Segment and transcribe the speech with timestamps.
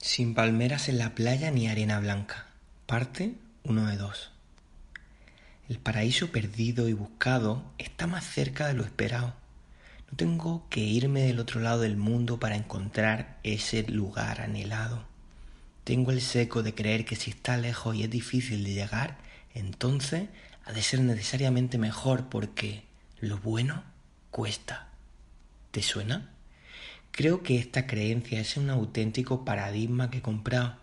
[0.00, 2.46] Sin palmeras en la playa ni arena blanca.
[2.86, 4.30] Parte 1 de 2.
[5.68, 9.34] El paraíso perdido y buscado está más cerca de lo esperado.
[10.08, 15.04] No tengo que irme del otro lado del mundo para encontrar ese lugar anhelado.
[15.82, 19.18] Tengo el seco de creer que si está lejos y es difícil de llegar,
[19.52, 20.28] entonces
[20.64, 22.84] ha de ser necesariamente mejor porque
[23.18, 23.82] lo bueno
[24.30, 24.90] cuesta.
[25.72, 26.37] ¿Te suena?
[27.10, 30.76] Creo que esta creencia es un auténtico paradigma que he comprado,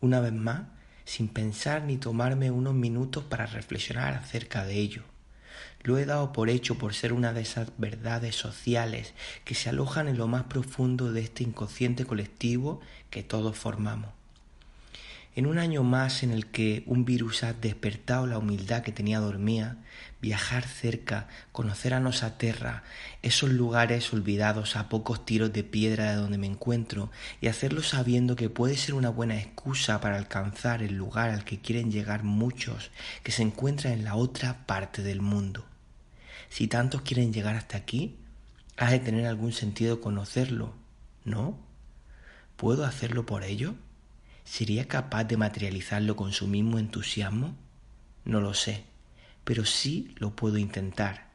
[0.00, 0.62] una vez más,
[1.04, 5.02] sin pensar ni tomarme unos minutos para reflexionar acerca de ello.
[5.82, 9.12] Lo he dado por hecho por ser una de esas verdades sociales
[9.44, 14.10] que se alojan en lo más profundo de este inconsciente colectivo que todos formamos.
[15.36, 19.18] En un año más en el que un virus ha despertado la humildad que tenía
[19.18, 19.78] dormida,
[20.22, 22.84] viajar cerca, conocer a Nosa Terra,
[23.22, 28.36] esos lugares olvidados a pocos tiros de piedra de donde me encuentro, y hacerlo sabiendo
[28.36, 32.92] que puede ser una buena excusa para alcanzar el lugar al que quieren llegar muchos
[33.24, 35.64] que se encuentran en la otra parte del mundo.
[36.48, 38.16] Si tantos quieren llegar hasta aquí,
[38.76, 40.74] ha de tener algún sentido conocerlo,
[41.24, 41.58] ¿no?
[42.56, 43.74] ¿Puedo hacerlo por ello?
[44.44, 47.56] ¿Sería capaz de materializarlo con su mismo entusiasmo?
[48.24, 48.84] No lo sé,
[49.42, 51.30] pero sí lo puedo intentar.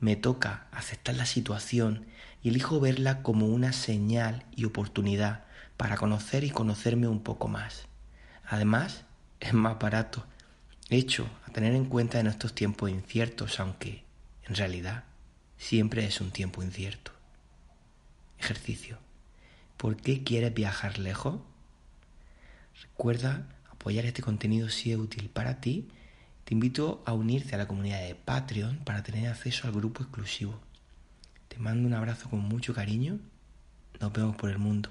[0.00, 2.06] Me toca aceptar la situación
[2.42, 5.44] y elijo verla como una señal y oportunidad
[5.76, 7.86] para conocer y conocerme un poco más.
[8.46, 9.04] Además,
[9.40, 10.24] es más barato,
[10.88, 14.04] hecho a tener en cuenta en estos tiempos inciertos, aunque
[14.44, 15.04] en realidad
[15.58, 17.12] siempre es un tiempo incierto.
[18.38, 18.98] Ejercicio.
[19.76, 21.40] ¿Por qué quieres viajar lejos?
[22.82, 25.88] Recuerda apoyar este contenido si es útil para ti.
[26.44, 30.60] Te invito a unirte a la comunidad de Patreon para tener acceso al grupo exclusivo.
[31.48, 33.18] Te mando un abrazo con mucho cariño.
[34.00, 34.90] Nos vemos por el mundo.